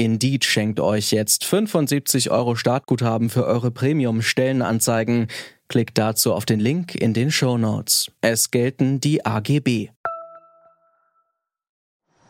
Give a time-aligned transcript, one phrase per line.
[0.00, 5.26] Indeed schenkt euch jetzt 75 Euro Startguthaben für eure Premium-Stellenanzeigen.
[5.68, 8.10] Klickt dazu auf den Link in den Show Notes.
[8.22, 9.90] Es gelten die AGB.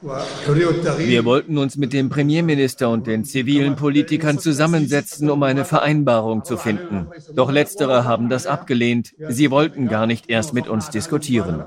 [0.02, 6.56] Wir wollten uns mit dem Premierminister und den zivilen Politikern zusammensetzen, um eine Vereinbarung zu
[6.56, 7.06] finden.
[7.37, 9.12] Doch letztere haben das abgelehnt.
[9.28, 11.66] Sie wollten gar nicht erst mit uns diskutieren.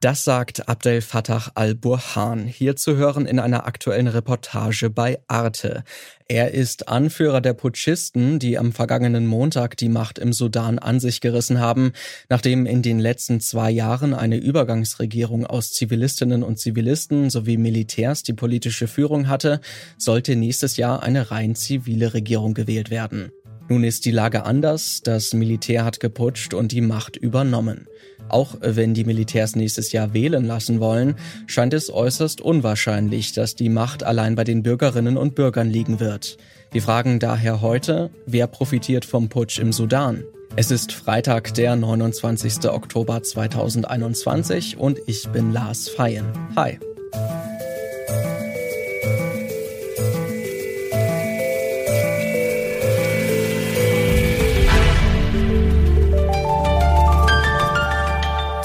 [0.00, 5.82] Das sagt Abdel Fattah al-Burhan, hier zu hören in einer aktuellen Reportage bei Arte.
[6.28, 11.22] Er ist Anführer der Putschisten, die am vergangenen Montag die Macht im Sudan an sich
[11.22, 11.92] gerissen haben,
[12.28, 18.34] nachdem in den letzten zwei Jahren eine Übergangsregierung aus Zivilistinnen und Zivilisten sowie Militärs die
[18.34, 19.60] politische Führung hatte,
[19.96, 23.32] sollte nächstes Jahr eine rein zivile Regierung gewählt werden.
[23.68, 27.86] Nun ist die Lage anders, das Militär hat geputscht und die Macht übernommen.
[28.28, 31.14] Auch wenn die Militärs nächstes Jahr wählen lassen wollen,
[31.46, 36.36] scheint es äußerst unwahrscheinlich, dass die Macht allein bei den Bürgerinnen und Bürgern liegen wird.
[36.72, 40.24] Wir fragen daher heute, wer profitiert vom Putsch im Sudan?
[40.56, 42.68] Es ist Freitag, der 29.
[42.70, 46.26] Oktober 2021 und ich bin Lars Feyen.
[46.54, 46.78] Hi.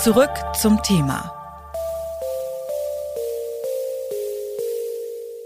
[0.03, 1.33] Zurück zum Thema.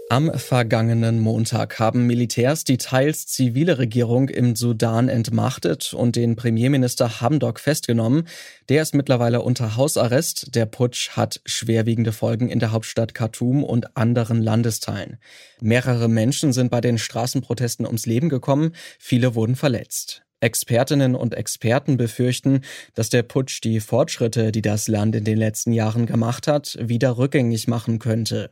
[0.08, 7.20] Am vergangenen Montag haben Militärs die teils zivile Regierung im Sudan entmachtet und den Premierminister
[7.20, 8.28] Hamdok festgenommen.
[8.68, 10.54] Der ist mittlerweile unter Hausarrest.
[10.54, 15.18] Der Putsch hat schwerwiegende Folgen in der Hauptstadt Khartoum und anderen Landesteilen.
[15.60, 18.70] Mehrere Menschen sind bei den Straßenprotesten ums Leben gekommen,
[19.00, 20.23] viele wurden verletzt.
[20.44, 22.60] Expertinnen und Experten befürchten,
[22.94, 27.16] dass der Putsch die Fortschritte, die das Land in den letzten Jahren gemacht hat, wieder
[27.16, 28.50] rückgängig machen könnte.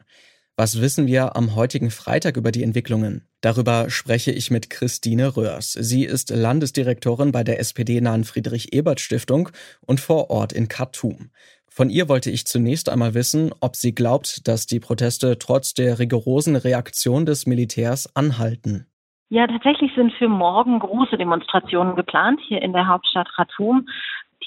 [0.56, 3.26] Was wissen wir am heutigen Freitag über die Entwicklungen?
[3.41, 5.72] Darüber spreche ich mit Christine Röhrs.
[5.72, 9.48] Sie ist Landesdirektorin bei der SPD-nahen Friedrich-Ebert-Stiftung
[9.81, 11.31] und vor Ort in Khartoum.
[11.69, 15.98] Von ihr wollte ich zunächst einmal wissen, ob sie glaubt, dass die Proteste trotz der
[15.98, 18.91] rigorosen Reaktion des Militärs anhalten.
[19.32, 23.88] Ja, tatsächlich sind für morgen große Demonstrationen geplant hier in der Hauptstadt Khartoum.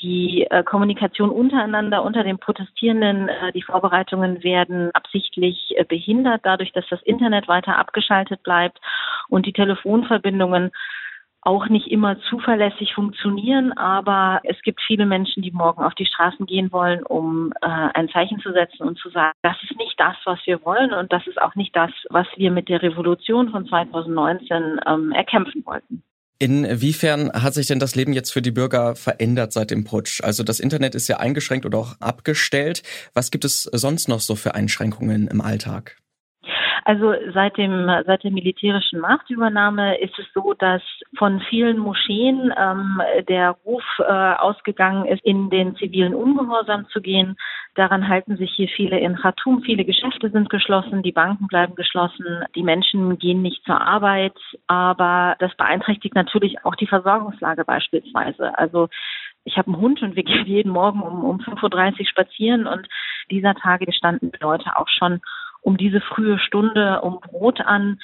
[0.03, 6.72] Die äh, Kommunikation untereinander unter den Protestierenden, äh, die Vorbereitungen werden absichtlich äh, behindert, dadurch,
[6.72, 8.78] dass das Internet weiter abgeschaltet bleibt
[9.28, 10.69] und die Telefonverbindungen
[11.45, 16.45] auch nicht immer zuverlässig funktionieren, aber es gibt viele Menschen, die morgen auf die Straßen
[16.47, 20.16] gehen wollen, um äh, ein Zeichen zu setzen und zu sagen, das ist nicht das,
[20.25, 23.67] was wir wollen und das ist auch nicht das, was wir mit der Revolution von
[23.67, 26.03] 2019 ähm, erkämpfen wollten.
[26.39, 30.22] Inwiefern hat sich denn das Leben jetzt für die Bürger verändert seit dem Putsch?
[30.22, 32.84] Also das Internet ist ja eingeschränkt oder auch abgestellt.
[33.13, 35.97] Was gibt es sonst noch so für Einschränkungen im Alltag?
[36.88, 40.84] Also seit dem seit der militärischen Machtübernahme ist es so, dass
[41.18, 47.38] von vielen Moscheen ähm, der Ruf äh, ausgegangen ist, in den zivilen Ungehorsam zu gehen.
[47.73, 49.63] Daran halten sich hier viele in Khartoum.
[49.63, 54.38] Viele Geschäfte sind geschlossen, die Banken bleiben geschlossen, die Menschen gehen nicht zur Arbeit.
[54.67, 58.56] Aber das beeinträchtigt natürlich auch die Versorgungslage beispielsweise.
[58.59, 58.90] Also
[59.44, 62.88] ich habe einen Hund und wir gehen jeden Morgen um, um 5.30 Uhr spazieren und
[63.31, 65.22] dieser Tage standen Leute auch schon
[65.66, 68.00] um diese frühe Stunde um Brot an.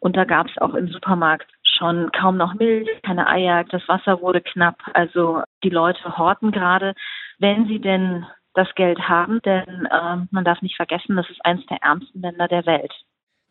[0.00, 4.20] Und da gab es auch im Supermarkt schon kaum noch Milch, keine Eier, das Wasser
[4.20, 4.76] wurde knapp.
[4.92, 6.94] Also die Leute horten gerade,
[7.38, 11.64] wenn sie denn das Geld haben, denn äh, man darf nicht vergessen, das ist eines
[11.66, 12.92] der ärmsten Länder der Welt.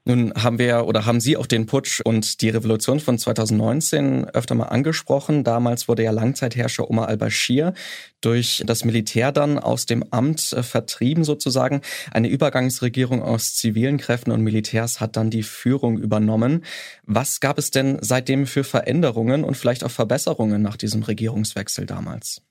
[0.05, 4.53] Nun haben wir oder haben Sie auch den Putsch und die Revolution von 2019 öfter
[4.53, 5.45] mal angesprochen.
[5.45, 7.73] Damals wurde ja Langzeitherrscher Omar al-Bashir
[8.19, 11.81] durch das Militär dann aus dem Amt äh, vertrieben sozusagen.
[12.11, 16.65] Eine Übergangsregierung aus zivilen Kräften und Militärs hat dann die Führung übernommen.
[17.05, 22.41] Was gab es denn seitdem für Veränderungen und vielleicht auch Verbesserungen nach diesem Regierungswechsel damals?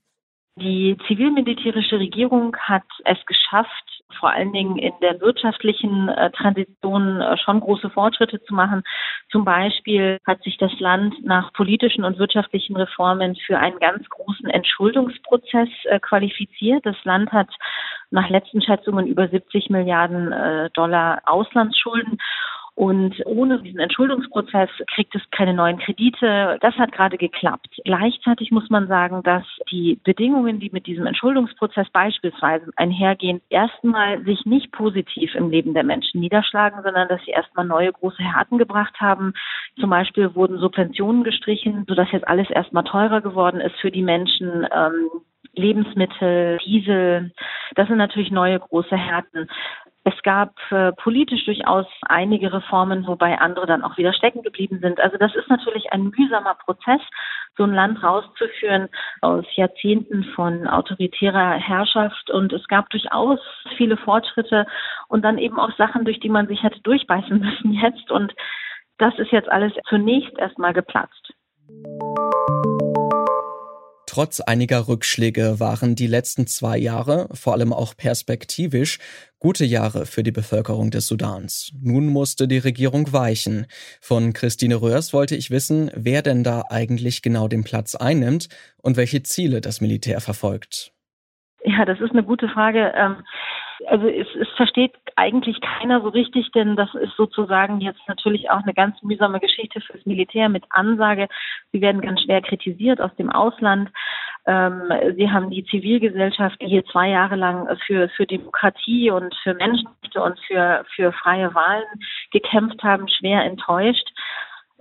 [0.56, 7.36] Die zivil-militärische Regierung hat es geschafft, vor allen Dingen in der wirtschaftlichen äh, Transition äh,
[7.38, 8.82] schon große Fortschritte zu machen.
[9.30, 14.48] Zum Beispiel hat sich das Land nach politischen und wirtschaftlichen Reformen für einen ganz großen
[14.48, 16.84] Entschuldungsprozess äh, qualifiziert.
[16.84, 17.48] Das Land hat
[18.10, 22.18] nach letzten Schätzungen über 70 Milliarden äh, Dollar Auslandsschulden.
[22.74, 26.58] Und ohne diesen Entschuldungsprozess kriegt es keine neuen Kredite.
[26.60, 27.71] Das hat gerade geklappt.
[27.84, 34.44] Gleichzeitig muss man sagen, dass die Bedingungen, die mit diesem Entschuldungsprozess beispielsweise einhergehen, erstmal sich
[34.46, 39.00] nicht positiv im Leben der Menschen niederschlagen, sondern dass sie erstmal neue große Härten gebracht
[39.00, 39.32] haben.
[39.80, 44.66] Zum Beispiel wurden Subventionen gestrichen, sodass jetzt alles erstmal teurer geworden ist für die Menschen.
[44.72, 45.10] Ähm,
[45.54, 47.30] Lebensmittel, Diesel,
[47.74, 49.48] das sind natürlich neue große Härten.
[50.04, 54.98] Es gab äh, politisch durchaus einige Reformen, wobei andere dann auch wieder stecken geblieben sind.
[54.98, 57.00] Also das ist natürlich ein mühsamer Prozess,
[57.56, 58.88] so ein Land rauszuführen
[59.20, 62.30] aus Jahrzehnten von autoritärer Herrschaft.
[62.30, 63.38] Und es gab durchaus
[63.76, 64.66] viele Fortschritte
[65.06, 68.10] und dann eben auch Sachen, durch die man sich hätte durchbeißen müssen jetzt.
[68.10, 68.34] Und
[68.98, 71.32] das ist jetzt alles zunächst erstmal geplatzt.
[74.12, 78.98] Trotz einiger Rückschläge waren die letzten zwei Jahre, vor allem auch perspektivisch,
[79.38, 81.72] gute Jahre für die Bevölkerung des Sudans.
[81.80, 83.64] Nun musste die Regierung weichen.
[84.02, 88.50] Von Christine Röhrs wollte ich wissen, wer denn da eigentlich genau den Platz einnimmt
[88.82, 90.92] und welche Ziele das Militär verfolgt.
[91.64, 92.92] Ja, das ist eine gute Frage.
[93.88, 98.62] Also es, es versteht eigentlich keiner so richtig, denn das ist sozusagen jetzt natürlich auch
[98.62, 101.28] eine ganz mühsame Geschichte fürs Militär mit Ansage.
[101.72, 103.90] Sie werden ganz schwer kritisiert aus dem Ausland.
[104.46, 109.54] Ähm, sie haben die Zivilgesellschaft, die hier zwei Jahre lang für, für Demokratie und für
[109.54, 111.84] Menschenrechte und für, für freie Wahlen
[112.32, 114.08] gekämpft haben, schwer enttäuscht.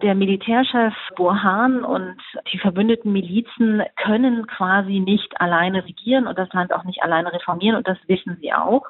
[0.01, 2.17] Der Militärchef Burhan und
[2.51, 7.75] die verbündeten Milizen können quasi nicht alleine regieren und das Land auch nicht alleine reformieren
[7.75, 8.83] und das wissen sie auch.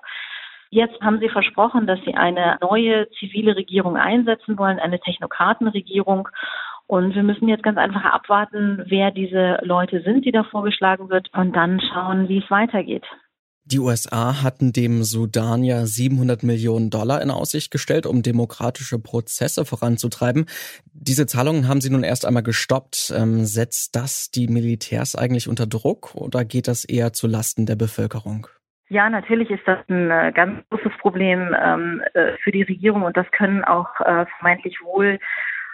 [0.70, 6.30] Jetzt haben sie versprochen, dass sie eine neue zivile Regierung einsetzen wollen, eine Technokratenregierung.
[6.88, 11.30] Und wir müssen jetzt ganz einfach abwarten, wer diese Leute sind, die da vorgeschlagen wird,
[11.34, 13.06] und dann schauen, wie es weitergeht.
[13.72, 19.64] Die USA hatten dem Sudan ja 700 Millionen Dollar in Aussicht gestellt, um demokratische Prozesse
[19.64, 20.46] voranzutreiben.
[20.92, 23.14] Diese Zahlungen haben sie nun erst einmal gestoppt.
[23.16, 27.78] Ähm, setzt das die Militärs eigentlich unter Druck oder geht das eher zu Lasten der
[27.78, 28.48] Bevölkerung?
[28.90, 33.16] Ja, natürlich ist das ein äh, ganz großes Problem ähm, äh, für die Regierung und
[33.16, 35.18] das können auch äh, vermeintlich wohl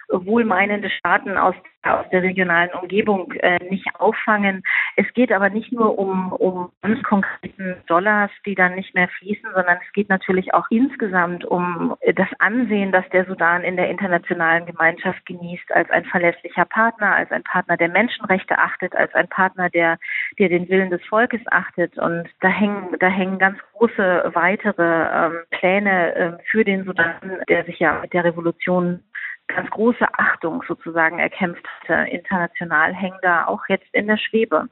[0.09, 4.63] wohlmeinende Staaten aus, aus der regionalen Umgebung äh, nicht auffangen.
[4.95, 9.49] Es geht aber nicht nur um, um ganz konkreten Dollars, die dann nicht mehr fließen,
[9.53, 14.65] sondern es geht natürlich auch insgesamt um das Ansehen, das der Sudan in der internationalen
[14.65, 19.69] Gemeinschaft genießt, als ein verlässlicher Partner, als ein Partner, der Menschenrechte achtet, als ein Partner,
[19.69, 19.97] der,
[20.39, 21.97] der den Willen des Volkes achtet.
[21.97, 27.15] Und da hängen, da hängen ganz große weitere ähm, Pläne äh, für den Sudan,
[27.49, 29.03] der sich ja mit der Revolution
[29.47, 34.69] ganz große Achtung sozusagen erkämpft hatte, international, hängen da auch jetzt in der Schwebe.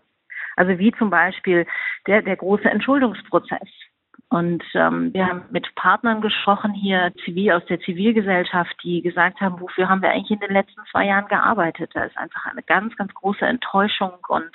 [0.56, 1.66] Also wie zum Beispiel
[2.07, 3.68] der, der große Entschuldungsprozess.
[4.30, 9.60] Und ähm, wir haben mit Partnern gesprochen hier, zivil aus der Zivilgesellschaft, die gesagt haben,
[9.60, 11.92] wofür haben wir eigentlich in den letzten zwei Jahren gearbeitet?
[11.94, 14.51] Da ist einfach eine ganz, ganz große Enttäuschung und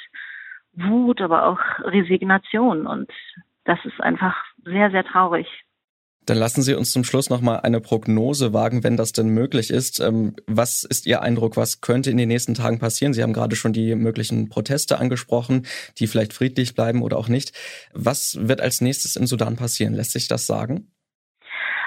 [0.73, 2.87] Wut, aber auch Resignation.
[2.87, 3.11] Und
[3.65, 5.47] das ist einfach sehr, sehr traurig.
[6.31, 9.69] Dann lassen Sie uns zum Schluss noch mal eine Prognose wagen, wenn das denn möglich
[9.69, 9.99] ist.
[9.99, 11.57] Ähm, was ist Ihr Eindruck?
[11.57, 13.13] Was könnte in den nächsten Tagen passieren?
[13.13, 15.67] Sie haben gerade schon die möglichen Proteste angesprochen,
[15.99, 17.51] die vielleicht friedlich bleiben oder auch nicht.
[17.95, 19.93] Was wird als nächstes im Sudan passieren?
[19.93, 20.93] Lässt sich das sagen?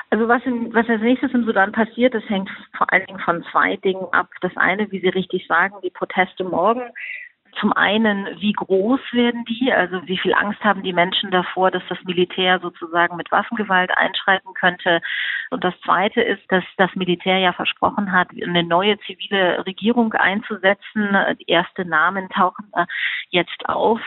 [0.10, 3.46] Also was, in, was als nächstes im Sudan passiert, das hängt vor allen Dingen von
[3.50, 4.28] zwei Dingen ab.
[4.42, 6.82] Das eine, wie Sie richtig sagen, die Proteste morgen
[7.60, 9.72] zum einen, wie groß werden die?
[9.72, 14.54] Also wie viel Angst haben die Menschen davor, dass das Militär sozusagen mit Waffengewalt einschreiten
[14.54, 15.02] könnte?
[15.50, 21.16] Und das Zweite ist, dass das Militär ja versprochen hat, eine neue zivile Regierung einzusetzen.
[21.40, 22.72] Die erste Namen tauchen
[23.30, 24.00] jetzt auf.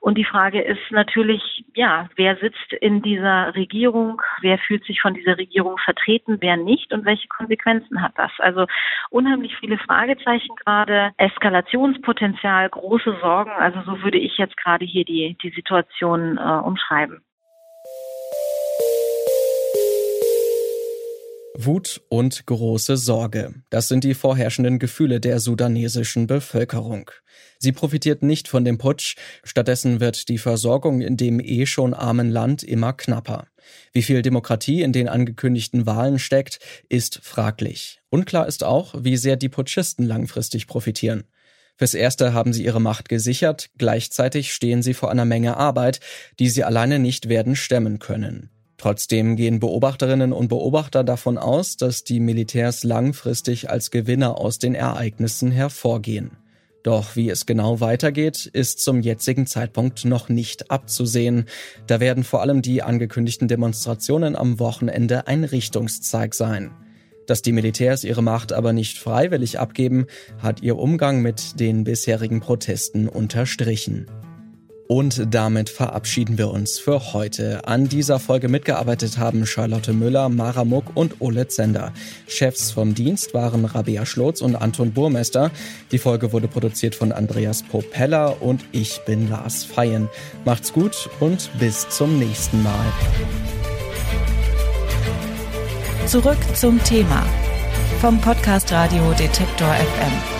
[0.00, 1.42] Und die Frage ist natürlich,
[1.74, 4.22] ja, wer sitzt in dieser Regierung?
[4.40, 6.38] Wer fühlt sich von dieser Regierung vertreten?
[6.40, 6.92] Wer nicht?
[6.92, 8.32] Und welche Konsequenzen hat das?
[8.38, 8.66] Also
[9.10, 13.50] unheimlich viele Fragezeichen gerade, Eskalationspotenzial, große Sorgen.
[13.50, 17.22] Also so würde ich jetzt gerade hier die, die Situation äh, umschreiben.
[21.64, 23.54] Wut und große Sorge.
[23.70, 27.10] Das sind die vorherrschenden Gefühle der sudanesischen Bevölkerung.
[27.58, 32.30] Sie profitiert nicht von dem Putsch, stattdessen wird die Versorgung in dem eh schon armen
[32.30, 33.46] Land immer knapper.
[33.92, 38.00] Wie viel Demokratie in den angekündigten Wahlen steckt, ist fraglich.
[38.08, 41.24] Unklar ist auch, wie sehr die Putschisten langfristig profitieren.
[41.76, 46.00] Fürs Erste haben sie ihre Macht gesichert, gleichzeitig stehen sie vor einer Menge Arbeit,
[46.38, 48.50] die sie alleine nicht werden stemmen können.
[48.80, 54.74] Trotzdem gehen Beobachterinnen und Beobachter davon aus, dass die Militärs langfristig als Gewinner aus den
[54.74, 56.38] Ereignissen hervorgehen.
[56.82, 61.44] Doch wie es genau weitergeht, ist zum jetzigen Zeitpunkt noch nicht abzusehen.
[61.88, 66.70] Da werden vor allem die angekündigten Demonstrationen am Wochenende ein Richtungszeig sein.
[67.26, 70.06] Dass die Militärs ihre Macht aber nicht freiwillig abgeben,
[70.38, 74.06] hat ihr Umgang mit den bisherigen Protesten unterstrichen.
[74.90, 77.64] Und damit verabschieden wir uns für heute.
[77.68, 81.92] An dieser Folge mitgearbeitet haben Charlotte Müller, Mara Muck und Ole Zender.
[82.26, 85.52] Chefs vom Dienst waren Rabea Schlotz und Anton Burmester.
[85.92, 90.08] Die Folge wurde produziert von Andreas Propeller und ich bin Lars Feyen.
[90.44, 92.92] Macht's gut und bis zum nächsten Mal.
[96.06, 97.24] Zurück zum Thema
[98.00, 100.39] vom Podcast Radio Detektor FM.